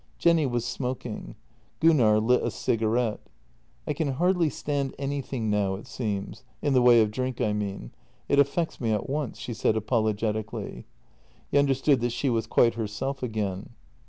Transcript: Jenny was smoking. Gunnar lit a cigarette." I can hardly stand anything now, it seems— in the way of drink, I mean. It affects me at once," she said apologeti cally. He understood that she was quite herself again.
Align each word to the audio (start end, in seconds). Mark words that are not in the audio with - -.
Jenny 0.17 0.47
was 0.47 0.65
smoking. 0.65 1.35
Gunnar 1.79 2.19
lit 2.19 2.41
a 2.41 2.49
cigarette." 2.49 3.19
I 3.87 3.93
can 3.93 4.13
hardly 4.13 4.49
stand 4.49 4.95
anything 4.97 5.51
now, 5.51 5.75
it 5.75 5.85
seems— 5.85 6.43
in 6.63 6.73
the 6.73 6.81
way 6.81 7.01
of 7.01 7.11
drink, 7.11 7.39
I 7.39 7.53
mean. 7.53 7.91
It 8.27 8.39
affects 8.39 8.81
me 8.81 8.89
at 8.89 9.07
once," 9.07 9.37
she 9.37 9.53
said 9.53 9.75
apologeti 9.75 10.43
cally. 10.49 10.85
He 11.51 11.59
understood 11.59 11.99
that 12.01 12.13
she 12.13 12.31
was 12.31 12.47
quite 12.47 12.73
herself 12.73 13.21
again. 13.21 13.73